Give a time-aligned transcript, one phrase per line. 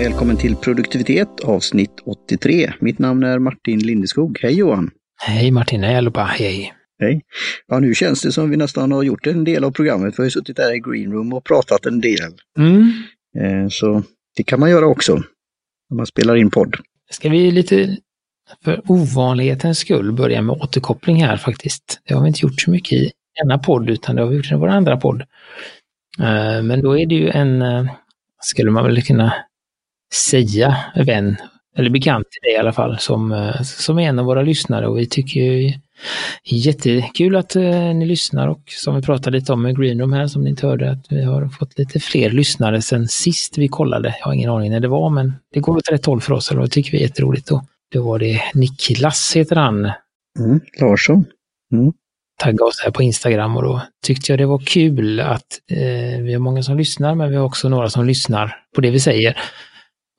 [0.00, 2.72] Välkommen till produktivitet avsnitt 83.
[2.80, 4.38] Mitt namn är Martin Lindeskog.
[4.42, 4.90] Hej Johan!
[5.22, 6.74] Hej Martin, hej allihopa, hej!
[7.00, 7.22] Hej!
[7.66, 10.14] Ja, nu känns det som vi nästan har gjort en del av programmet.
[10.14, 12.32] Vi har ju suttit där i greenroom och pratat en del.
[12.58, 12.92] Mm.
[13.38, 14.02] Eh, så
[14.36, 15.14] det kan man göra också,
[15.90, 16.76] när man spelar in podd.
[17.10, 17.96] Ska vi lite
[18.64, 22.00] för ovanlighetens skull börja med återkoppling här faktiskt.
[22.04, 23.12] Det har vi inte gjort så mycket i
[23.42, 25.20] denna podd, utan det har vi gjort i vår andra podd.
[26.20, 27.84] Eh, men då är det ju en, eh,
[28.40, 29.34] skulle man väl kunna
[30.14, 31.36] säga, vän,
[31.76, 34.86] eller bekant till dig i alla fall, som, eh, som är en av våra lyssnare
[34.86, 35.72] och vi tycker ju
[36.44, 37.54] jättekul att
[37.94, 40.90] ni lyssnar och som vi pratade lite om med Greenroom här som ni inte hörde,
[40.90, 44.16] att vi har fått lite fler lyssnare sen sist vi kollade.
[44.18, 46.50] Jag har ingen aning när det var, men det går åt rätt håll för oss
[46.50, 47.48] och det tycker vi är jätteroligt.
[47.48, 49.84] Då, då var det Niklas heter han.
[50.38, 51.24] Mm, Larsson.
[51.72, 51.92] Mm
[52.40, 56.32] tagga oss här på Instagram och då tyckte jag det var kul att eh, vi
[56.32, 59.36] har många som lyssnar, men vi har också några som lyssnar på det vi säger.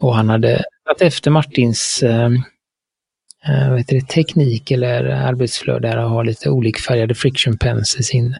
[0.02, 2.36] Och han hade tagit efter Martins ehm,
[3.46, 8.04] eh, vad heter det, teknik eller arbetsflöde där och ha lite olikfärgade friction pens i
[8.04, 8.36] sin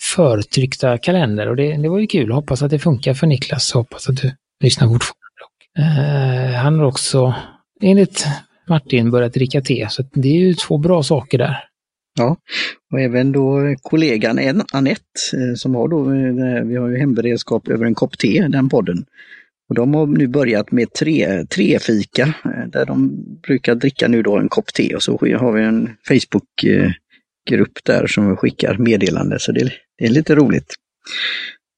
[0.00, 1.48] förtryckta kalender.
[1.48, 2.30] Och det, det var ju kul.
[2.30, 4.32] Hoppas att det funkar för Niklas och hoppas att du
[4.64, 5.18] lyssnar fortfarande.
[5.78, 7.34] Eh, han har också,
[7.82, 8.26] enligt
[8.68, 9.86] Martin, börjat dricka te.
[9.90, 11.64] Så det är ju två bra saker där.
[12.18, 12.36] Ja,
[12.92, 15.02] och även då kollegan Annette
[15.34, 19.04] eh, som har då, eh, vi har ju hemberedskap över en kopp te, den podden.
[19.68, 24.22] Och de har nu börjat med tre, tre fika eh, där de brukar dricka nu
[24.22, 29.38] då en kopp te och så har vi en Facebookgrupp eh, där som skickar meddelande
[29.38, 30.74] så det, det är lite roligt.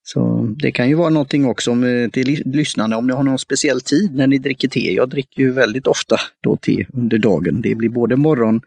[0.02, 3.80] Så det kan ju vara någonting också eh, till lyssnarna om ni har någon speciell
[3.80, 4.94] tid när ni dricker te.
[4.94, 7.60] Jag dricker ju väldigt ofta då te under dagen.
[7.62, 8.60] Det blir både morgon,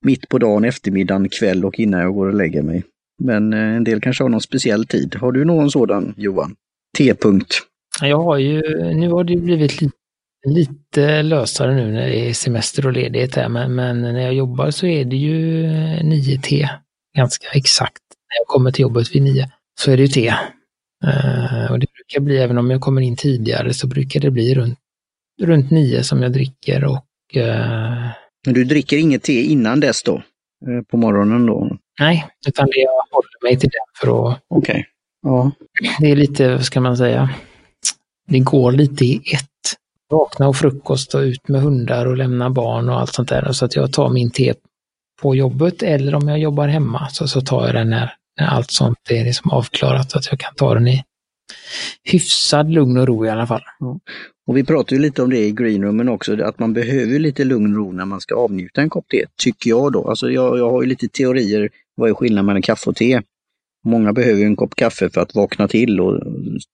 [0.00, 2.84] mitt på dagen, eftermiddagen, kväll och innan jag går och lägger mig.
[3.22, 5.14] Men en del kanske har någon speciell tid.
[5.14, 6.54] Har du någon sådan Johan?
[6.98, 7.62] T-punkt?
[8.00, 8.62] Jag har ju,
[8.94, 9.96] nu har det blivit lite,
[10.46, 14.70] lite lösare nu när det är semester och ledighet här, men, men när jag jobbar
[14.70, 15.66] så är det ju
[16.02, 16.68] 9T
[17.16, 18.02] ganska exakt.
[18.28, 19.50] När jag kommer till jobbet vid 9
[19.80, 20.34] så är det ju te.
[21.04, 24.54] Uh, och det brukar bli, även om jag kommer in tidigare, så brukar det bli
[24.54, 24.78] runt,
[25.42, 27.06] runt nio som jag dricker och...
[27.36, 28.08] Uh...
[28.46, 30.22] Men du dricker inget te innan dess då?
[30.68, 31.76] Uh, på morgonen då?
[32.00, 34.40] Nej, utan det jag håller mig till den för att...
[34.48, 34.72] Okej.
[34.72, 34.84] Okay.
[35.22, 35.50] Ja.
[36.00, 37.30] Det är lite, vad ska man säga,
[38.26, 39.48] det går lite i ett.
[40.10, 43.52] Vakna och frukost och ut med hundar och lämna barn och allt sånt där.
[43.52, 44.54] Så att jag tar min te
[45.22, 48.70] på jobbet eller om jag jobbar hemma så, så tar jag den när när allt
[48.70, 51.04] sånt är liksom avklarat så att jag kan ta den i
[52.02, 53.62] hyfsad lugn och ro i alla fall.
[53.78, 54.00] Ja.
[54.46, 57.72] Och vi pratade ju lite om det i greenroomen också, att man behöver lite lugn
[57.72, 60.08] och ro när man ska avnjuta en kopp te, tycker jag då.
[60.08, 63.22] Alltså jag, jag har ju lite teorier, vad är skillnaden mellan kaffe och te?
[63.84, 66.20] Många behöver en kopp kaffe för att vakna till och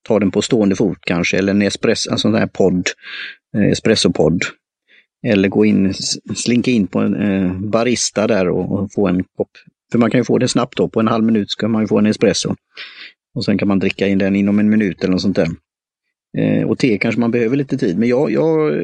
[0.03, 2.87] ta den på stående fot kanske, eller en espresso, en sån här podd,
[3.56, 4.43] eh, espressopodd.
[5.26, 5.94] Eller gå in,
[6.34, 9.50] slinka in på en eh, barista där och, och, få en kopp
[9.93, 11.88] för man kan ju få det snabbt då, på en halv minut ska man ju
[11.88, 12.54] få en espresso.
[13.34, 15.49] Och sen kan man dricka in den inom en minut eller något sånt där.
[16.38, 18.82] Eh, och te kanske man behöver lite tid, men jag, jag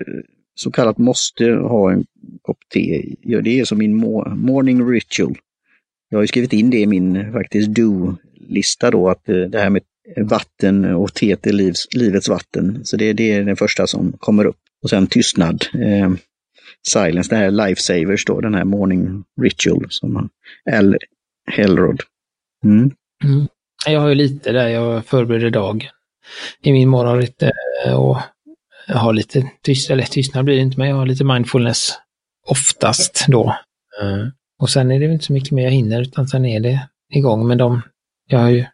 [0.54, 2.04] så kallat måste ha en
[2.42, 3.14] kopp te.
[3.22, 3.96] Det är som min
[4.36, 5.34] morning ritual.
[6.08, 9.82] Jag har skrivit in det i min faktiskt do-lista då, att eh, det här med
[10.16, 12.80] vatten och teet är livs, livets vatten.
[12.84, 14.56] Så det, det är det första som kommer upp.
[14.82, 15.64] Och sen tystnad.
[15.74, 16.10] Eh,
[16.88, 20.28] Silence, det här Lifesavers då, den här Morning Ritual som
[20.70, 20.96] L.
[21.50, 22.00] Hellrod.
[22.64, 22.90] Mm.
[23.24, 23.46] Mm.
[23.86, 25.80] Jag har ju lite där, jag förbereder dagen
[26.62, 27.26] i min morgon
[27.86, 28.18] eh, och
[28.86, 31.92] jag har lite tyst, eller tystnad blir det inte, men jag har lite mindfulness
[32.46, 33.56] oftast då.
[34.02, 34.26] Eh,
[34.58, 37.46] och sen är det inte så mycket mer jag hinner, utan sen är det igång.
[37.46, 37.82] Men dem.
[38.28, 38.64] jag har ju,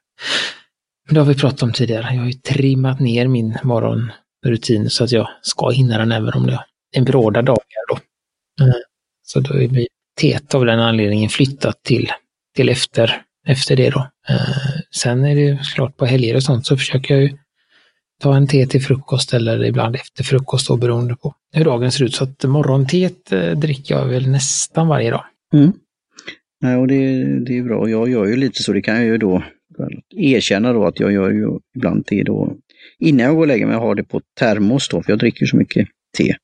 [1.10, 5.12] det har vi pratat om tidigare, jag har ju trimmat ner min morgonrutin så att
[5.12, 6.64] jag ska hinna den även om det är
[6.96, 7.98] en bråda dagar då.
[8.64, 8.74] Mm.
[9.22, 9.88] Så då är vi
[10.20, 12.12] teet av den anledningen flyttat till,
[12.56, 14.08] till efter, efter det då.
[14.28, 17.38] Eh, sen är det ju klart på helger och sånt så försöker jag ju
[18.22, 22.04] ta en te till frukost eller ibland efter frukost då beroende på hur dagen ser
[22.04, 22.14] ut.
[22.14, 25.24] Så att morgonteet eh, dricker jag väl nästan varje dag.
[25.52, 25.72] Mm.
[26.60, 27.88] Nej, och det, det är bra.
[27.88, 29.42] Jag gör ju lite så, det kan jag ju då
[30.16, 32.56] erkänna då att jag gör ju ibland te då
[32.98, 35.46] innan jag går och lägger mig, jag har det på termos då, för jag dricker
[35.46, 35.88] så mycket
[36.18, 36.34] te.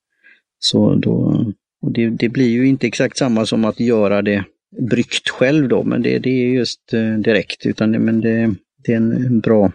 [0.58, 1.44] Så då,
[1.82, 4.44] och det, det, blir ju inte exakt samma som att göra det
[4.90, 8.92] bryggt själv då, men det, det är just eh, direkt, utan det, men det, det
[8.92, 9.72] är en, en, bra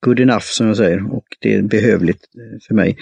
[0.00, 2.96] good enough som jag säger och det är behövligt eh, för mig.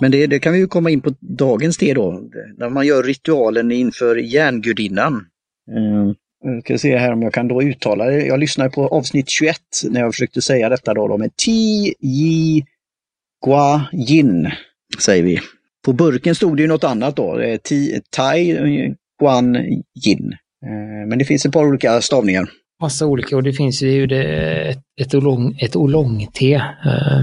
[0.00, 2.22] Men det, det kan vi ju komma in på dagens te då,
[2.56, 5.26] när man gör ritualen inför järngudinnan.
[5.76, 6.14] Mm.
[6.44, 8.26] Jag ska se här om jag kan då uttala det.
[8.26, 9.56] Jag lyssnade på avsnitt 21
[9.90, 12.64] när jag försökte säga detta då, då med Ti Ji
[13.44, 14.50] Gua Yin.
[14.98, 15.40] säger vi.
[15.84, 17.40] På burken stod det ju något annat då,
[18.10, 18.54] Thai
[19.20, 19.56] Guan
[20.06, 20.34] Yin.
[21.08, 22.50] Men det finns ett par olika stavningar.
[22.80, 24.24] Massa olika och det finns ju det,
[24.68, 26.54] ett, ett, oolong, ett oolong-te.
[26.54, 27.22] Eh,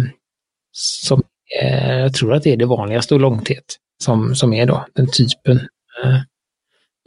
[0.72, 1.24] som
[1.62, 5.08] Eh, jag tror att det är det vanligaste och långthet som, som är då, den
[5.08, 5.58] typen.
[6.04, 6.20] Eh,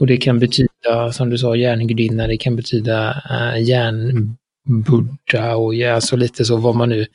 [0.01, 5.93] och det kan betyda, som du sa, järngudinna, det kan betyda eh, järnbuddha och ja,
[5.95, 7.07] alltså lite så vad man nu...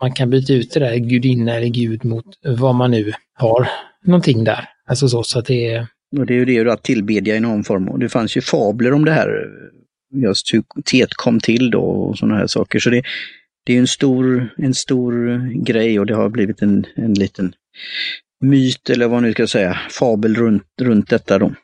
[0.00, 3.68] Man kan byta ut det där gudinna eller gud mot vad man nu har
[4.04, 4.68] någonting där.
[4.86, 5.86] Alltså så, så att det är...
[6.18, 7.88] Och det är ju det att tillbedja i någon form.
[7.88, 9.46] Och det fanns ju fabler om det här,
[10.14, 12.78] just hur teet kom till då och sådana här saker.
[12.78, 13.02] Så det,
[13.64, 17.52] det är en stor, en stor grej och det har blivit en, en liten
[18.40, 21.54] myt eller vad man nu ska säga, fabel runt, runt detta då.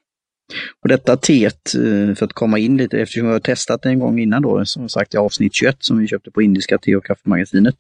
[0.83, 3.99] Och detta teet, eh, för att komma in lite, eftersom jag har testat det en
[3.99, 7.05] gång innan då, som sagt i avsnitt 21 som vi köpte på Indiska te och
[7.05, 7.75] kaffemagasinet.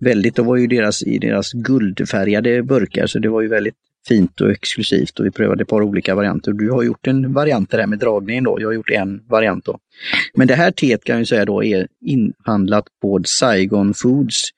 [0.00, 3.76] Väldigt, då var ju deras, i deras guldfärgade burkar så det var ju väldigt
[4.08, 6.52] fint och exklusivt och vi prövade ett par olika varianter.
[6.52, 9.78] Du har gjort en variant där med dragningen då, jag har gjort en variant då.
[10.34, 14.50] Men det här teet kan jag säga då är inhandlat på Saigon Foods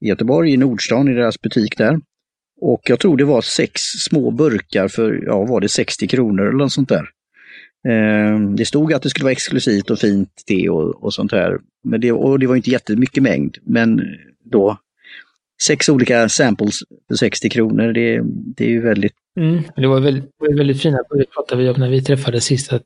[0.00, 2.00] i Göteborg, i Nordstan, i deras butik där.
[2.60, 6.58] Och jag tror det var sex små burkar för, ja var det 60 kronor eller
[6.58, 7.08] något sånt där.
[7.88, 11.58] Eh, det stod att det skulle vara exklusivt och fint te och, och sånt här.
[11.84, 14.00] Men det, och det var inte jättemycket mängd, men
[14.44, 14.78] då
[15.66, 16.78] sex olika samples
[17.08, 18.20] för 60 kronor, det,
[18.56, 19.12] det är ju väldigt...
[19.40, 22.82] Mm, det var väldigt, väldigt fina, burkar pratade vi om när vi träffades sist, att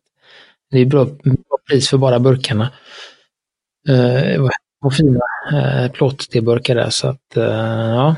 [0.71, 2.73] det är bra, bra pris för bara burkarna.
[3.89, 4.51] Eh, uh,
[4.85, 5.21] och fina
[5.53, 8.17] eh, uh, plåt-teburkar där, så att uh, ja,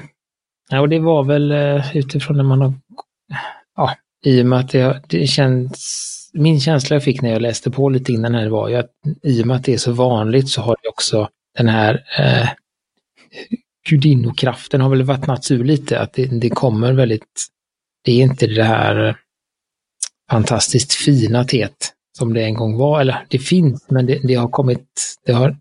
[0.71, 1.53] Ja, och det var väl
[1.95, 2.75] utifrån när man har,
[3.77, 3.95] ja,
[4.25, 7.89] i och med att det, det känns, min känsla jag fick när jag läste på
[7.89, 8.91] lite innan här var ju att
[9.23, 11.29] i och med att det är så vanligt så har det också
[11.59, 12.05] den här
[13.89, 17.47] eh, gudinnokraften har väl vattnats ur lite, att det, det kommer väldigt,
[18.05, 19.15] det är inte det här eh,
[20.31, 24.49] fantastiskt fina teet som det en gång var, eller det finns, men det, det har
[24.49, 25.57] kommit, det har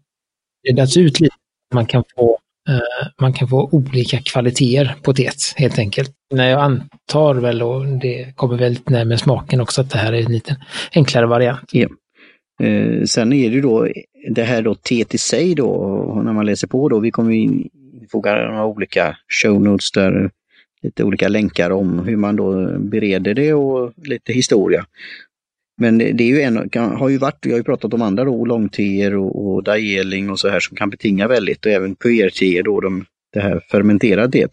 [0.68, 1.36] redats ut lite.
[1.74, 2.38] Man kan få
[2.70, 6.12] eh, man kan få olika kvaliteter på teet, helt enkelt.
[6.34, 10.26] Nej, jag antar väl, och det kommer väldigt närmare smaken också, att det här är
[10.26, 10.58] en lite
[10.96, 11.70] enklare variant.
[11.72, 11.88] Ja.
[12.64, 13.88] Eh, sen är det ju då
[14.30, 17.34] det här då teet i sig då, när man läser på då, vi kommer
[18.12, 20.32] fogar några olika show notes där,
[20.82, 24.86] lite olika länkar om hur man då bereder det och lite historia.
[25.82, 28.46] Men det är ju en, har ju varit, vi har ju pratat om andra då,
[28.46, 32.80] långteer och, och dajeling och så här som kan betinga väldigt och även puerteer då,
[32.80, 34.52] de, det här fermenterade teet.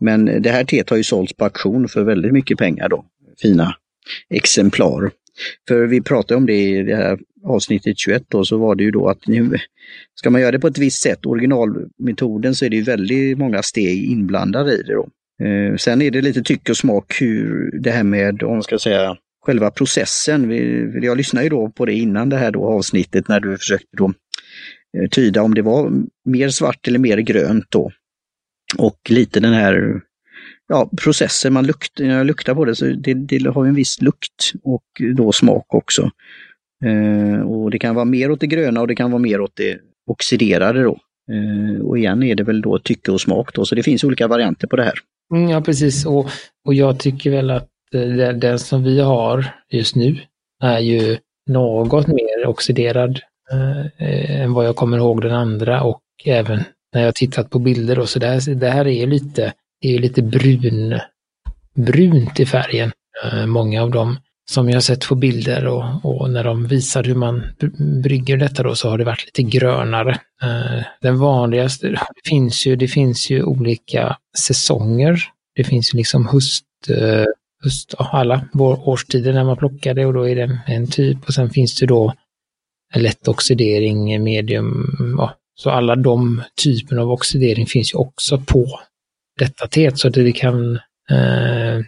[0.00, 3.04] Men det här teet har ju sålts på auktion för väldigt mycket pengar då,
[3.42, 3.74] fina
[4.30, 5.10] exemplar.
[5.68, 8.90] För vi pratade om det i det här avsnittet 21 då, så var det ju
[8.90, 9.56] då att nu,
[10.14, 13.62] ska man göra det på ett visst sätt, originalmetoden, så är det ju väldigt många
[13.62, 15.08] steg inblandade i det då.
[15.46, 18.78] Eh, sen är det lite tycke och smak hur det här med, om man ska
[18.78, 19.16] säga,
[19.46, 20.50] själva processen.
[21.02, 24.12] Jag lyssnade ju då på det innan det här då avsnittet när du försökte då
[24.98, 25.92] eh, tyda om det var
[26.24, 27.90] mer svart eller mer grönt då.
[28.78, 30.00] Och lite den här
[30.70, 34.02] ja, processer, man lukt, när jag luktar på det så det, det har en viss
[34.02, 34.84] lukt och
[35.14, 36.10] då smak också.
[36.84, 39.56] Eh, och det kan vara mer åt det gröna och det kan vara mer åt
[39.56, 40.98] det oxiderade då.
[41.32, 44.28] Eh, och igen är det väl då tycke och smak då, så det finns olika
[44.28, 44.94] varianter på det här.
[45.34, 46.06] Mm, ja, precis.
[46.06, 46.30] Och,
[46.66, 50.16] och jag tycker väl att eh, den, den som vi har just nu
[50.62, 51.18] är ju
[51.50, 53.20] något mer oxiderad
[53.52, 57.98] eh, än vad jag kommer ihåg den andra och även när jag tittat på bilder
[57.98, 58.54] och så där.
[58.54, 61.00] Det här är lite, är lite brun,
[61.74, 62.92] brunt i färgen.
[63.24, 64.18] Eh, många av dem
[64.50, 67.42] som jag sett på bilder och, och, när de visar hur man
[68.02, 70.10] brygger detta då så har det varit lite grönare.
[70.42, 75.22] Eh, den vanligaste, det finns ju, det finns ju olika säsonger.
[75.54, 77.24] Det finns ju liksom höst, eh,
[77.64, 81.50] höst alla årstider när man plockar det och då är det en typ och sen
[81.50, 82.14] finns det då
[82.94, 84.86] lätt oxidering, medium,
[85.18, 88.80] ja, så alla de typerna av oxidering finns ju också på
[89.40, 90.76] detta teet så att vi kan,
[91.10, 91.78] eh,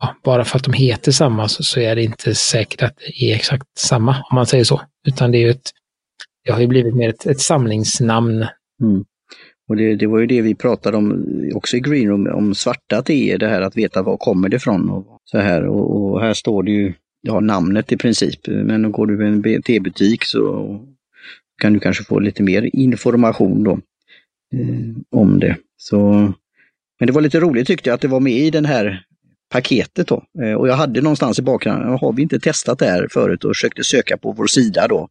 [0.00, 3.30] ja, bara för att de heter samma så, så, är det inte säkert att det
[3.30, 5.70] är exakt samma om man säger så, utan det är ju ett,
[6.44, 8.46] det har ju blivit mer ett, ett samlingsnamn.
[8.82, 9.04] Mm.
[9.68, 13.38] Och det, det, var ju det vi pratade om också i Greenroom, om svarta teer,
[13.38, 14.90] det här att veta var kommer det ifrån.
[14.90, 15.66] Och så här.
[15.66, 19.62] Och, och, här står det ju ja, namnet i princip, men går du i en
[19.62, 20.66] tebutik så
[21.62, 23.72] kan du kanske få lite mer information då
[24.54, 25.56] eh, om det.
[25.76, 26.32] Så,
[26.98, 29.02] men det var lite roligt tyckte jag att det var med i den här
[29.52, 30.22] paketet då.
[30.42, 33.50] Eh, och jag hade någonstans i bakgrunden, har vi inte testat det här förut och
[33.50, 35.08] försökte söka på vår sida då.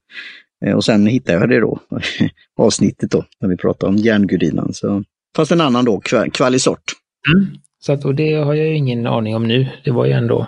[0.65, 1.79] Eh, och sen hittade jag det då,
[2.59, 4.73] avsnittet då, när vi pratade om järngudinnan.
[4.73, 5.03] Så,
[5.35, 6.01] fast en annan då,
[6.33, 6.83] kvalisort.
[7.35, 7.47] Mm.
[7.79, 9.67] Så att, och det har jag ju ingen aning om nu.
[9.83, 10.47] Det var ju ändå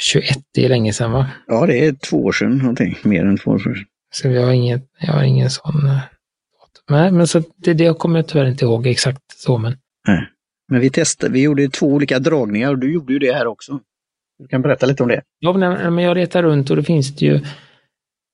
[0.00, 1.26] 21, det är länge sedan va?
[1.46, 3.76] Ja, det är två år sedan någonting, mer än två år sedan.
[4.14, 5.86] Så jag har ingen, jag har ingen sån...
[5.86, 5.98] eh,
[6.90, 9.76] Nej, men så det, det kommer jag tyvärr inte ihåg exakt så, men
[10.08, 10.28] Nej.
[10.72, 13.80] Men vi testade, vi gjorde två olika dragningar och du gjorde ju det här också.
[14.38, 15.22] Du kan berätta lite om det.
[15.38, 15.52] Ja,
[15.90, 17.34] men jag letar runt och det finns det ju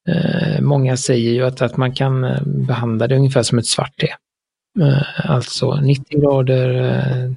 [0.08, 3.96] eh, Många säger ju att, att man kan eh, behandla det ungefär som ett svart
[3.96, 4.14] te.
[4.84, 7.32] Eh, alltså 90 grader, eh,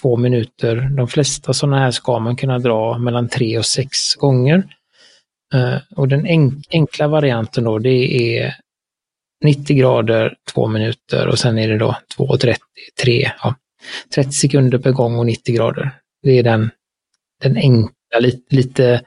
[0.00, 0.76] två minuter.
[0.96, 4.66] De flesta sådana här ska man kunna dra mellan tre och sex gånger.
[5.54, 6.26] Eh, och den
[6.70, 8.54] enkla varianten då, det är
[9.44, 12.54] 90 grader, två minuter och sen är det då 2.30,
[13.02, 13.54] 3, ja,
[14.14, 15.94] 30 sekunder per gång och 90 grader.
[16.22, 16.70] Det är den,
[17.42, 19.02] den enkla, lite, lite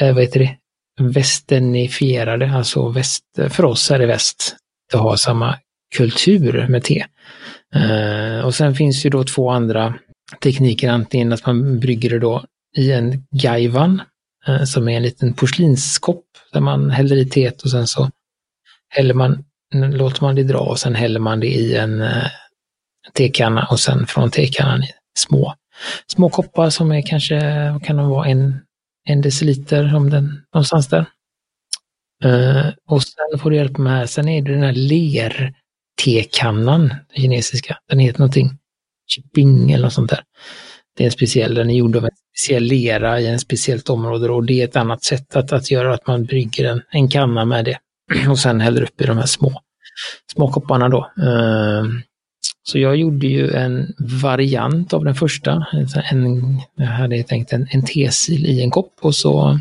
[0.00, 0.56] eh, vad heter det,
[1.00, 4.56] västernifierade, alltså väst, för oss är det väst,
[4.94, 5.58] att ha samma
[5.96, 7.04] kultur med te.
[7.74, 9.94] Eh, och sen finns ju då två andra
[10.42, 12.44] tekniker, antingen att man brygger det då
[12.76, 14.02] i en gaivan,
[14.46, 18.10] eh, som är en liten porslinskopp där man häller i teet och sen så
[18.88, 19.44] häller man,
[19.74, 22.26] låter man det dra och sen häller man det i en eh,
[23.12, 25.54] tekanna och sen från tekannan i små,
[26.06, 28.60] små koppar som är kanske, vad kan de vara, en,
[29.04, 31.06] en deciliter om den, någonstans där.
[32.24, 36.98] Uh, och sen får du hjälp med här, sen är det den här ler-tekannan, den
[37.16, 38.58] kinesiska, den heter någonting,
[39.06, 40.22] Chiping eller något sånt där.
[40.96, 44.30] Det är en speciell, den är gjord av en speciell lera i en speciellt område
[44.30, 47.44] och det är ett annat sätt att, att göra att man brygger en, en kanna
[47.44, 47.78] med det
[48.30, 49.62] och sen häller upp i de här små,
[50.32, 51.12] små kopparna då.
[51.22, 51.84] Uh,
[52.62, 55.66] så jag gjorde ju en variant av den första.
[56.10, 59.58] En, jag hade tänkt en, en tesil i en kopp och så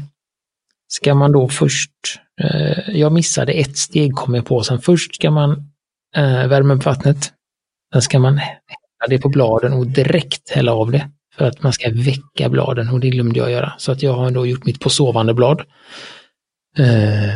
[0.87, 1.91] ska man då först,
[2.41, 5.51] eh, jag missade ett steg kom jag på, sen först ska man
[6.15, 7.33] eh, värma upp vattnet.
[7.93, 11.73] Sen ska man hälla det på bladen och direkt hälla av det för att man
[11.73, 13.73] ska väcka bladen och det glömde jag göra.
[13.77, 15.61] Så att jag har då gjort mitt på sovande blad.
[16.77, 17.35] Eh,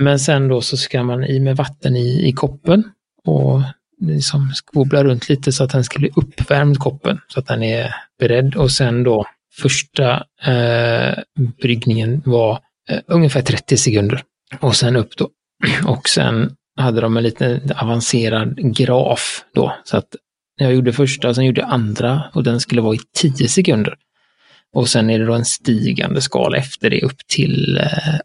[0.00, 2.84] men sen då så ska man i med vatten i, i koppen
[3.24, 3.60] och
[4.06, 7.94] liksom skvobbla runt lite så att den ska bli uppvärmd koppen så att den är
[8.18, 11.18] beredd och sen då första eh,
[11.62, 12.58] bryggningen var
[12.90, 14.22] eh, ungefär 30 sekunder
[14.60, 15.28] och sen upp då.
[15.86, 20.16] Och sen hade de en lite avancerad graf då så att
[20.56, 23.94] jag gjorde första, sen gjorde jag andra och den skulle vara i 10 sekunder.
[24.74, 28.18] Och sen är det då en stigande skala efter det upp till eh,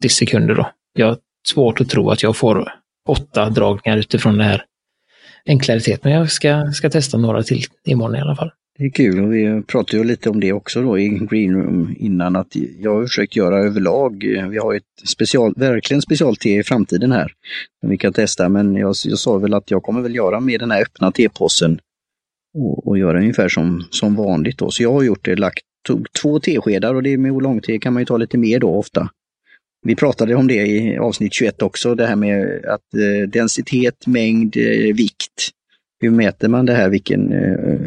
[0.00, 0.70] 80 sekunder då.
[0.94, 1.18] Jag har
[1.48, 2.72] svårt att tro att jag får
[3.08, 4.64] åtta dragningar utifrån det här
[5.48, 6.04] enklaritet.
[6.04, 8.50] Men jag ska, ska testa några till imorgon i alla fall.
[8.78, 11.94] Det är kul och vi pratade ju lite om det också då i Green Room
[11.98, 17.12] innan att jag har försökt göra överlag, vi har ett special, verkligen specialte i framtiden
[17.12, 17.32] här
[17.80, 20.60] som vi kan testa men jag, jag sa väl att jag kommer väl göra med
[20.60, 21.80] den här öppna tepåsen
[22.54, 24.70] och, och göra ungefär som, som vanligt då.
[24.70, 28.02] Så jag har gjort det, lagt, tog två teskedar och det med oolong-te kan man
[28.02, 29.08] ju ta lite mer då ofta.
[29.86, 34.56] Vi pratade om det i avsnitt 21 också, det här med att eh, densitet, mängd,
[34.56, 35.50] eh, vikt.
[36.00, 37.80] Hur mäter man det här, vilken eh,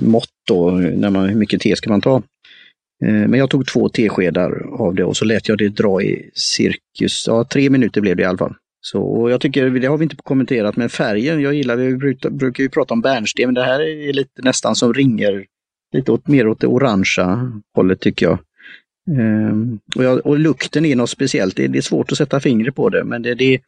[0.00, 2.16] mått då, när man, hur mycket te ska man ta?
[3.04, 6.30] Eh, men jag tog två teskedar av det och så lät jag det dra i
[6.34, 8.54] cirkus, ja tre minuter blev det i alla fall.
[8.80, 12.30] Så och jag tycker, det har vi inte kommenterat, men färgen, jag gillar, vi brukar,
[12.30, 15.44] brukar ju prata om bärnsten, men det här är lite nästan som ringer
[15.92, 18.38] lite åt, mer åt det orangea hållet tycker jag.
[19.10, 22.74] Um, och, jag, och lukten är något speciellt, det, det, är svårt att sätta fingret
[22.74, 23.60] på det, men det, det,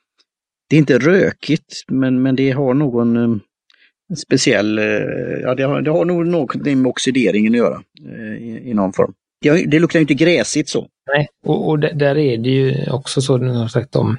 [0.68, 3.40] det är inte rökigt, men, men det har någon um,
[4.26, 8.70] speciell, uh, ja det har, det har nog något med oxideringen att göra uh, i,
[8.70, 9.14] i, någon form.
[9.40, 10.88] Det, det luktar inte gräsigt så.
[11.14, 14.18] Nej, och, och där är det ju också så, som sagt, om,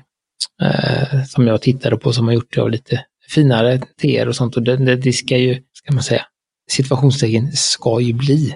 [0.61, 4.57] uh, som jag tittade på som har gjort det av lite finare teer och sånt,
[4.57, 6.25] och det, det, det ska ju, ska man säga,
[6.71, 8.55] situationstecken ska ju bli.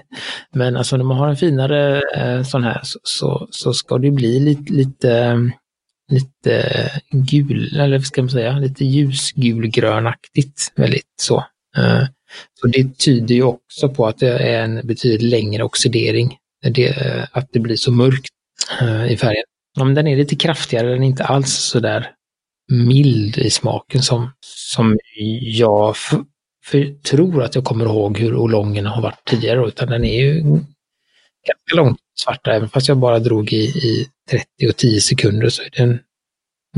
[0.52, 4.10] Men alltså när man har en finare eh, sån här så, så, så, ska det
[4.10, 5.52] bli lite, lite,
[6.10, 11.44] lite gul, eller vad ska man säga, lite ljusgulgrönaktigt väldigt så.
[11.76, 12.04] Eh,
[12.60, 17.24] så det tyder ju också på att det är en betydligt längre oxidering, det, eh,
[17.32, 18.30] att det blir så mörkt
[18.80, 19.44] eh, i färgen.
[19.80, 22.10] Om den är lite kraftigare, den är inte alls så där
[22.70, 24.98] mild i smaken som, som
[25.42, 25.96] jag
[26.64, 30.40] för, tror att jag kommer ihåg hur olongen har varit tidigare, utan den är ju
[31.46, 35.62] ganska långt svarta, även fast jag bara drog i, i 30 och 10 sekunder så
[35.62, 35.98] är det en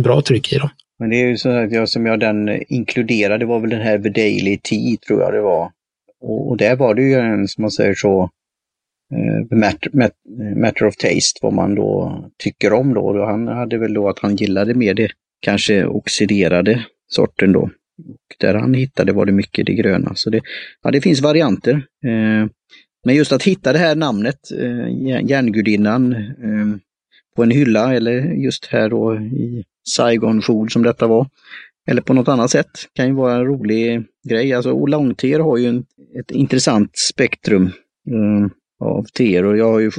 [0.03, 0.69] bra tryck i dem.
[0.99, 3.81] Men det är ju så att jag som jag den inkluderade det var väl den
[3.81, 5.71] här The Daily Tea tror jag det var.
[6.21, 8.31] Och, och där var det ju en, som man säger så,
[9.15, 9.91] eh, uh, matter,
[10.57, 13.01] matter of taste, vad man då tycker om då.
[13.01, 15.11] Och han hade väl då att han gillade mer det
[15.41, 17.71] kanske oxiderade sorten då
[18.09, 20.13] och där han hittade var det mycket det gröna.
[20.15, 20.41] Så det,
[20.83, 21.75] ja, det finns varianter.
[22.05, 22.49] Eh,
[23.05, 26.77] men just att hitta det här namnet, eh, järngudinnan, eh,
[27.37, 31.27] på en hylla eller just här då i Saigon Food som detta var.
[31.87, 34.53] Eller på något annat sätt kan ju vara en rolig grej.
[34.53, 35.85] Alltså oolong-teer har ju en,
[36.21, 37.67] ett intressant spektrum
[38.11, 38.47] eh,
[38.81, 39.91] av teer och jag har ju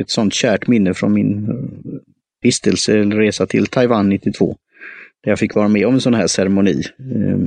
[0.00, 2.00] ett sånt kärt minne från min eh,
[2.42, 4.56] vistelse eller resa till Taiwan 92.
[5.24, 6.82] Där jag fick vara med om en sån här ceremoni.
[6.98, 7.38] Eh,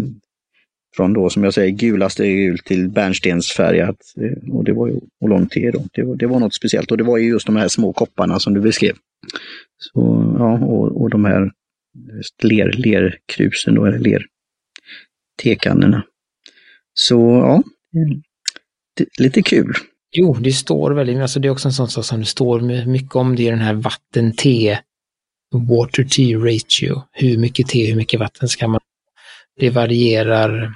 [0.95, 4.13] från då som jag säger gulaste gul till bärnstensfärgat.
[4.21, 5.83] Eh, och det var ju oolong-te då.
[5.93, 8.39] Det var, det var något speciellt och det var ju just de här små kopparna
[8.39, 8.95] som du beskrev.
[9.77, 9.99] Så,
[10.39, 11.51] ja, och, och de här
[12.43, 14.25] ler, lerkrusen då, eller ler
[15.43, 16.03] tekannorna.
[16.93, 17.63] Så ja,
[17.99, 18.21] ehm,
[19.19, 19.73] lite kul.
[20.11, 23.15] Jo, det står väldigt, alltså det är också en sån sak som det står mycket
[23.15, 24.79] om det är den här vatten-te,
[25.51, 27.01] water-tea ratio.
[27.11, 28.79] Hur mycket te, hur mycket vatten ska man
[29.59, 30.73] Det varierar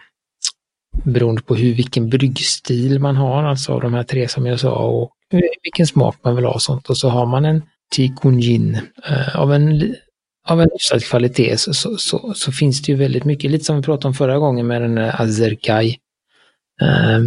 [1.04, 5.12] beroende på hur, vilken bryggstil man har, alltså de här tre som jag sa, och
[5.64, 6.90] vilken smak man vill ha och sånt.
[6.90, 7.62] Och så har man en
[7.92, 8.78] Tikunjin
[9.10, 9.96] eh, av en
[10.48, 13.76] av en hyfsad kvalitet så, så, så, så, finns det ju väldigt mycket, lite som
[13.76, 15.98] vi pratade om förra gången med den Azerkai.
[16.82, 17.20] Eh,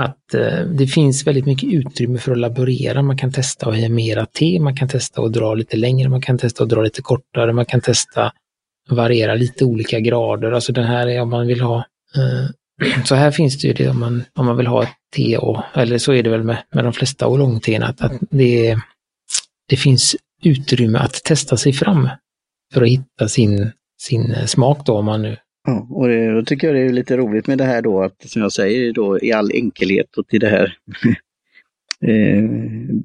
[0.00, 3.02] att eh, det finns väldigt mycket utrymme för att laborera.
[3.02, 6.38] Man kan testa att mera te, man kan testa att dra lite längre, man kan
[6.38, 8.32] testa att dra lite kortare, man kan testa
[8.88, 10.52] variera lite olika grader.
[10.52, 11.76] Alltså den här är om man vill ha
[12.16, 15.36] eh, så här finns det ju det om man, om man vill ha ett te
[15.36, 18.76] och, eller så är det väl med, med de flesta oolongteerna, att, att det,
[19.68, 22.08] det finns utrymme att testa sig fram
[22.72, 23.72] för att hitta sin,
[24.02, 25.36] sin smak då om man nu
[25.66, 28.30] Ja, och det, då tycker jag det är lite roligt med det här då att
[28.30, 30.76] som jag säger då i all enkelhet och till det här
[32.10, 32.44] eh,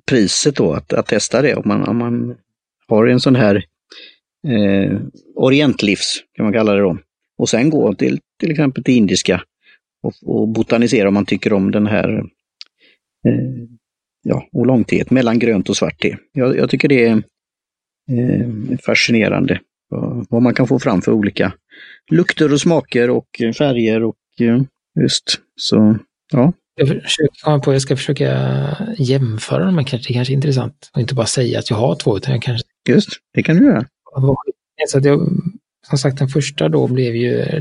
[0.05, 2.35] priset då att, att testa det om man, om man
[2.87, 3.55] har en sån här
[4.47, 4.97] eh,
[5.35, 6.97] orientlivs kan man kalla det då.
[7.37, 9.41] Och sen gå till till exempel till indiska
[10.03, 12.09] och, och botanisera om man tycker om den här
[13.27, 13.67] eh,
[14.23, 16.17] ja, oolongteet mellan grönt och svart te.
[16.33, 17.23] Jag, jag tycker det är
[18.11, 19.59] eh, fascinerande
[20.29, 21.53] vad man kan få fram för olika
[22.11, 24.61] lukter och smaker och färger och eh,
[25.03, 25.97] just så,
[26.31, 26.53] ja.
[26.75, 30.89] Jag försöker komma på, jag ska försöka jämföra dem, kanske, det kanske är intressant.
[30.93, 32.67] Och inte bara säga att jag har två, utan jag kanske...
[32.89, 33.85] Just, det kan du göra.
[34.87, 35.29] Så att jag,
[35.87, 37.59] som sagt, den första då blev ju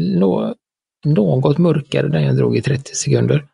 [1.04, 3.46] något mörkare, den jag drog i 30 sekunder.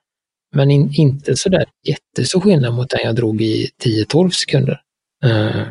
[0.54, 4.80] Men in, inte sådär jättestor skillnad mot den jag drog i 10-12 sekunder.
[5.24, 5.62] Uh,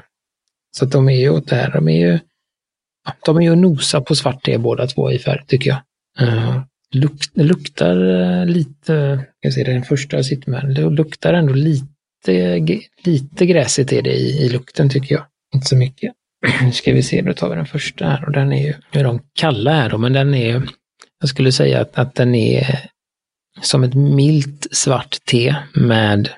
[0.72, 2.20] så att de är ju åt det här, de är ju,
[3.26, 5.82] de är ju nosa på svart te båda två i färg tycker jag.
[6.28, 6.62] Eh, uh,
[6.92, 11.34] luk, det luktar eh, lite, jag ser det den första jag sitter med, det luktar
[11.34, 12.66] ändå lite,
[13.04, 15.26] lite gräsigt är det i, i lukten tycker jag.
[15.54, 16.13] Inte så mycket.
[16.62, 19.00] Nu ska vi se, då tar vi den första här och den är ju, nu
[19.00, 20.63] är de kalla här då, men den är
[21.20, 22.89] jag skulle säga att, att den är
[23.62, 26.30] som ett milt svart te med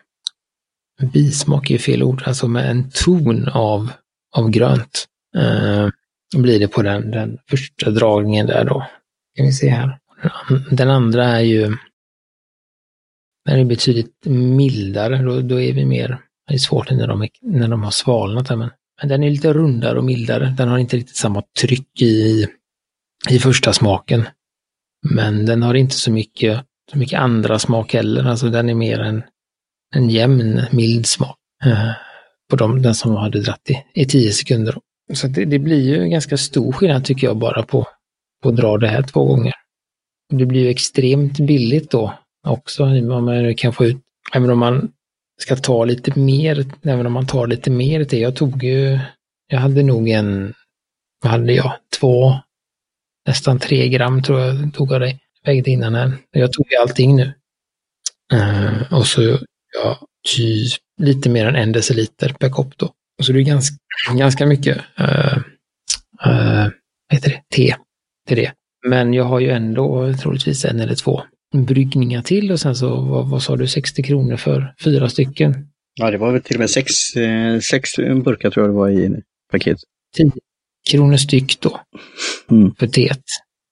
[1.01, 3.91] bismak är fel ord, alltså med en ton av,
[4.35, 5.05] av grönt.
[5.37, 5.89] Uh,
[6.35, 8.87] blir det på den, den första dragningen där då.
[9.37, 9.99] Kan vi se här.
[10.71, 11.77] Den andra är ju
[13.45, 17.67] den är betydligt mildare, då, då är vi mer, det är svårt när de, när
[17.67, 18.69] de har svalnat men,
[19.01, 20.53] men den är lite rundare och mildare.
[20.57, 22.47] Den har inte riktigt samma tryck i,
[23.29, 24.25] i första smaken.
[25.09, 28.99] Men den har inte så mycket, så mycket andra smak heller, alltså den är mer
[28.99, 29.23] en,
[29.95, 31.37] en jämn, mild smak.
[31.63, 31.91] Eh,
[32.49, 34.77] på dem, den som hade dratt i, i tio sekunder.
[35.13, 37.87] Så det, det, blir ju ganska stor skillnad tycker jag bara på,
[38.43, 39.53] på att dra det här två gånger.
[40.29, 42.13] Det blir ju extremt billigt då
[42.47, 43.97] också, om man kan få ut,
[44.33, 44.91] även om man
[45.41, 48.21] ska ta lite mer, även om man tar lite mer till.
[48.21, 48.99] Jag tog ju,
[49.47, 50.53] jag hade nog en,
[51.23, 52.33] vad hade jag, två,
[53.27, 55.19] nästan tre gram tror jag tog av dig.
[55.45, 56.17] Vägde innan här.
[56.31, 57.33] Jag tog ju allting nu.
[58.33, 59.39] Uh, och så
[59.73, 62.93] ja, typ lite mer än en deciliter per kopp då.
[63.17, 63.75] Och så det är ganska,
[64.13, 65.37] ganska mycket uh,
[66.27, 66.67] uh,
[67.11, 67.41] heter det?
[67.55, 67.75] te
[68.27, 68.51] till det.
[68.87, 71.21] Men jag har ju ändå troligtvis en eller två
[71.53, 75.67] bryggningar till och sen så, vad, vad sa du, 60 kronor för fyra stycken?
[75.93, 78.89] Ja, det var väl till och med sex, eh, sex burkar tror jag det var
[78.89, 79.77] i paket.
[80.17, 80.31] 10
[80.91, 81.81] kronor styck då.
[82.51, 82.75] Mm.
[82.75, 83.23] För teet.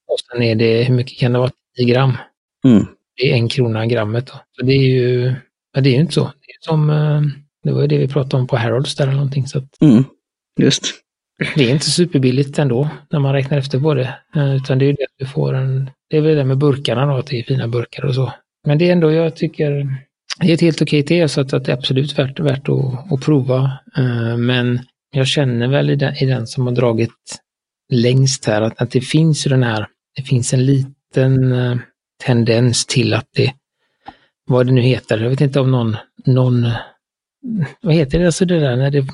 [0.06, 1.50] Och sen är det, hur mycket kan det vara?
[1.76, 2.16] 10 gram.
[2.64, 2.86] Mm.
[3.16, 4.32] Det är en krona grammet då.
[4.52, 5.34] Så det är ju,
[5.72, 6.24] ja, det är ju inte så.
[6.24, 6.90] Det är som,
[7.64, 9.46] det var ju det vi pratade om på Harrods där eller någonting.
[9.46, 10.04] Så att, mm.
[10.60, 10.84] Just.
[11.56, 14.14] Det är inte superbilligt ändå när man räknar efter på det.
[14.36, 16.58] Eh, utan det är ju det att du får en, det är väl det med
[16.58, 18.32] burkarna då, att det är fina burkar och så.
[18.66, 19.70] Men det är ändå, jag tycker,
[20.40, 23.12] det är ett helt okej te så att, att det är absolut värt, värt att,
[23.12, 23.78] att prova.
[23.96, 27.40] Eh, men jag känner väl i den, i den som har dragit
[27.92, 31.76] längst här att, att det finns ju den här, det finns en liten liten eh,
[32.24, 33.52] tendens till att det,
[34.46, 36.68] vad det nu heter, jag vet inte om någon, någon
[37.80, 39.04] vad heter det, alltså det där när det,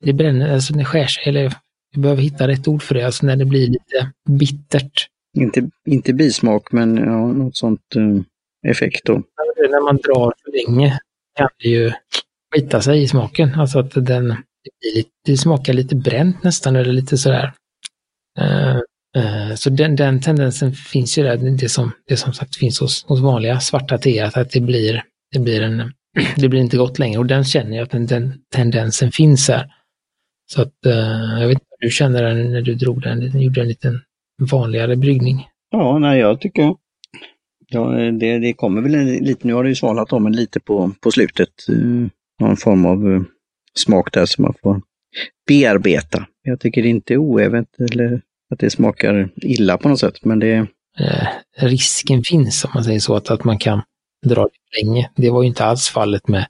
[0.00, 1.52] det bränner, alltså när det skär sig, eller
[1.94, 5.06] vi behöver hitta rätt ord för det, alltså när det blir lite bittert.
[5.38, 8.22] Inte, inte bismak, men ja, något sånt uh,
[8.66, 9.22] effekt då.
[9.70, 10.98] När man drar för länge
[11.38, 11.92] kan det ju
[12.54, 13.54] skita sig i smaken.
[13.54, 17.52] Alltså att den, det, lite, det smakar lite bränt nästan, eller lite sådär.
[18.40, 18.76] Uh,
[19.16, 23.04] uh, så den, den tendensen finns ju där, det som, det som sagt finns hos,
[23.04, 25.92] hos vanliga svarta teer, att det blir, det blir en
[26.36, 29.72] det blir inte gott längre och den känner jag att den, den tendensen finns här.
[30.52, 33.60] Så att uh, jag vet inte hur du känner den när du drog den, gjorde
[33.60, 34.00] en liten
[34.50, 35.48] vanligare bryggning.
[35.70, 36.74] Ja, nej jag tycker
[37.68, 37.84] ja,
[38.20, 40.92] det, det kommer väl en, lite, nu har det ju svalnat om en lite på,
[41.00, 41.48] på slutet.
[41.70, 42.08] Uh,
[42.40, 43.22] någon form av uh,
[43.74, 44.80] smak där som man får
[45.48, 46.26] bearbeta.
[46.42, 48.20] Jag tycker det inte är oävet eller
[48.50, 50.66] att det smakar illa på något sätt, men det...
[50.98, 51.26] Eh,
[51.58, 53.82] risken finns, om man säger så, att, att man kan
[54.22, 55.10] dra det länge.
[55.16, 56.46] Det var ju inte alls fallet med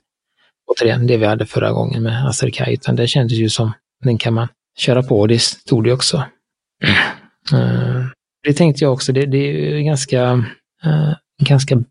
[0.67, 3.71] återigen det vi hade förra gången med Aserkai, utan det kändes ju som
[4.03, 6.17] den kan man köra på det stod det också.
[7.53, 8.05] Uh,
[8.43, 10.33] det tänkte jag också, det, det är ganska,
[10.85, 11.83] uh, ganska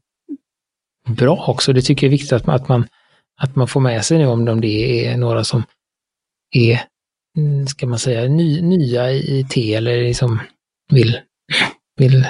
[1.09, 1.73] bra också.
[1.73, 2.87] Det tycker jag är viktigt att man, att man,
[3.40, 5.62] att man får med sig nu om det är några som
[6.55, 6.81] är,
[7.38, 10.40] mm, ska man säga, ny, nya i te eller liksom
[10.90, 11.21] vill,
[11.97, 12.27] vill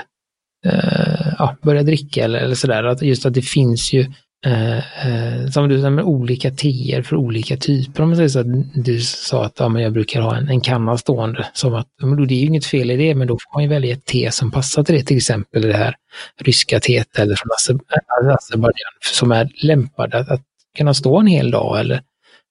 [0.67, 3.05] uh, ja, börja dricka eller, eller sådär.
[3.05, 4.07] just att det finns ju
[4.47, 8.03] Eh, eh, som du sa, olika teer för olika typer.
[8.03, 10.61] Om man säger så att du sa att ja, men jag brukar ha en, en
[10.61, 11.47] kanna stående.
[11.53, 13.63] Som att, men då, det är ju inget fel i det, men då får man
[13.63, 15.03] ju välja ett te som passar till det.
[15.03, 15.95] Till exempel det här
[16.41, 20.43] ryska teet eller från eh, Azerbajdzjan som är lämpade att, att
[20.77, 22.03] kunna stå en hel dag eller,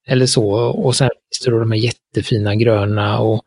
[0.07, 0.51] eller så.
[0.53, 3.41] Och sen finns det då de här jättefina gröna och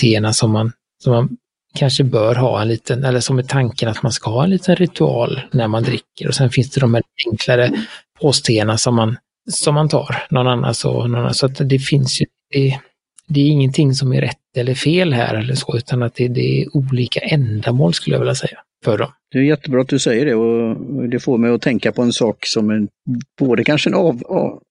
[0.00, 0.72] teerna som man,
[1.02, 1.36] som man
[1.74, 4.76] kanske bör ha en liten, eller som är tanken att man ska ha en liten
[4.76, 6.28] ritual när man dricker.
[6.28, 7.72] Och sen finns det de här enklare
[8.20, 9.16] påstena som man,
[9.50, 10.74] som man tar någon annan.
[10.74, 11.34] Så, någon annan.
[11.34, 12.78] så att det finns ju, det,
[13.28, 16.62] det, är ingenting som är rätt eller fel här eller så, utan att det, det
[16.62, 19.12] är olika ändamål skulle jag vilja säga för dem.
[19.30, 20.76] Det är jättebra att du säger det och
[21.08, 22.88] det får mig att tänka på en sak som en,
[23.38, 24.22] både kanske en av,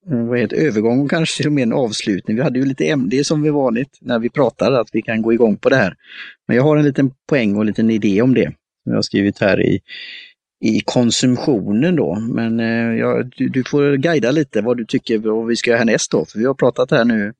[0.06, 2.36] vad heter, övergång och kanske till och med en avslutning.
[2.36, 5.32] Vi hade ju lite MD som vi vanligt när vi pratar, att vi kan gå
[5.32, 5.94] igång på det här.
[6.48, 8.44] Men jag har en liten poäng och en liten idé om det.
[8.44, 9.80] Som jag har skrivit här i,
[10.64, 12.14] i konsumtionen då.
[12.14, 15.78] Men eh, ja, du, du, får guida lite vad du tycker vad vi ska göra
[15.78, 16.24] härnäst då.
[16.24, 17.32] För vi har pratat här nu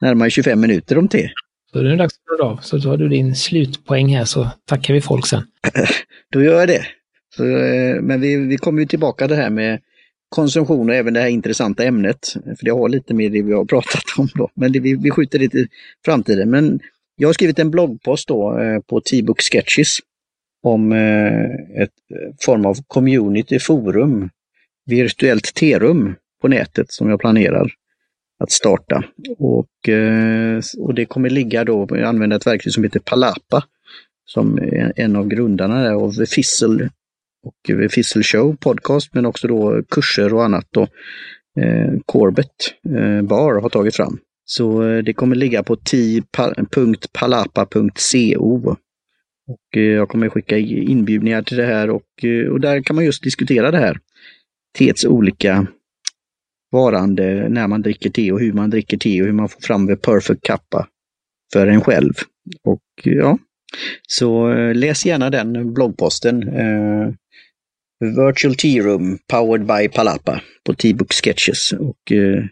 [0.00, 1.30] närmare 25 minuter om te.
[1.74, 2.56] Så det är dags att runda av.
[2.62, 5.42] Så tar du din slutpoäng här så tackar vi folk sen.
[6.32, 6.86] Då gör jag det.
[7.36, 9.80] Så, eh, men vi, vi kommer ju tillbaka det här med
[10.28, 12.32] konsumtion och även det här intressanta ämnet.
[12.32, 14.50] För det har lite med det vi har pratat om då.
[14.54, 15.68] Men det, vi, vi skjuter det till
[16.04, 16.50] framtiden.
[16.50, 16.80] Men
[17.16, 19.98] jag har skrivit en bloggpost då eh, på T-book Sketches
[20.62, 21.92] om eh, ett
[22.40, 24.30] form av community forum,
[24.86, 27.72] virtuellt T-rum på nätet som jag planerar
[28.38, 29.04] att starta.
[29.38, 33.64] Och, eh, och det kommer ligga då, jag använder ett verktyg som heter Palapa,
[34.24, 36.88] som är en av grundarna av Fissel
[37.42, 40.82] och Fissel Show podcast, men också då kurser och annat då
[41.60, 44.18] eh, Corbett eh, Bar har tagit fram.
[44.44, 48.76] Så det kommer ligga på ti.palapa.co.
[49.46, 53.70] Och jag kommer skicka inbjudningar till det här och, och där kan man just diskutera
[53.70, 53.98] det här.
[54.78, 55.66] Tets olika
[56.74, 59.86] varande när man dricker te och hur man dricker te och hur man får fram
[59.86, 60.88] the perfect kappa
[61.52, 62.12] för en själv.
[62.64, 63.38] Och ja,
[64.08, 66.48] så eh, läs gärna den bloggposten.
[66.48, 67.12] Eh,
[68.00, 71.72] Virtual Tea Room powered by Palapa på T-Book Sketches.
[71.72, 72.44] Och eh,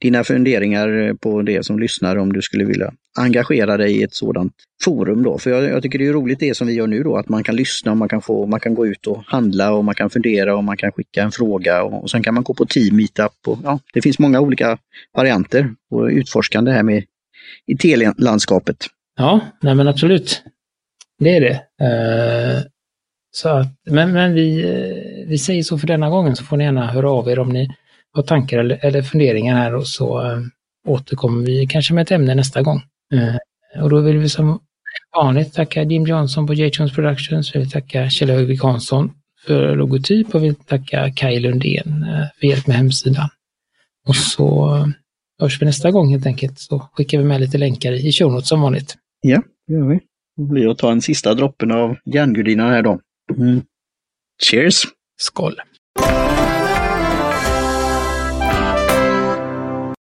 [0.00, 4.52] dina funderingar på det som lyssnar om du skulle vilja engagera dig i ett sådant
[4.84, 5.38] forum då.
[5.38, 7.44] För jag, jag, tycker det är roligt det som vi gör nu då, att man
[7.44, 10.10] kan lyssna och man kan, få, man kan gå ut och handla och man kan
[10.10, 12.96] fundera och man kan skicka en fråga och, och sen kan man gå på team
[12.96, 13.32] meetup.
[13.46, 14.78] Och, ja, det finns många olika
[15.16, 17.04] varianter och utforskande här med
[17.66, 18.76] i telelandskapet.
[19.16, 20.42] Ja, nej men absolut.
[21.18, 21.54] Det är det.
[21.84, 22.62] Uh,
[23.30, 26.64] så att, men men vi, eh, vi säger så för denna gången så får ni
[26.64, 27.68] gärna höra av er om ni
[28.12, 30.38] har tankar eller, eller funderingar här och så uh,
[30.86, 32.82] återkommer vi kanske med ett ämne nästa gång.
[33.14, 34.60] Eh, och då vill vi som
[35.16, 39.10] vanligt tacka Jim Johnson på J-Jones Productions, vi vill tacka Kjell Högvik Hansson
[39.46, 43.28] för logotyp och vi vill tacka Kaj Lundén eh, för hjälp med hemsidan.
[44.06, 44.68] Och så
[45.40, 48.60] hörs vi nästa gång helt enkelt, så skickar vi med lite länkar i show som
[48.60, 48.96] vanligt.
[49.20, 50.00] Ja, det gör vi.
[50.36, 53.00] Det blir att ta en sista droppen av järngudinan här då.
[53.36, 53.62] Mm.
[54.42, 54.82] Cheers!
[55.20, 55.54] Skål!